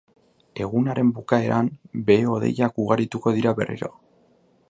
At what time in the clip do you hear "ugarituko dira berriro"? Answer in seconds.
2.85-3.93